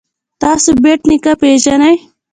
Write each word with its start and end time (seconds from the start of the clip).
تاسو 0.41 0.69
بېټ 0.83 0.99
نیکه 1.09 1.33
پيژنئ. 1.41 1.95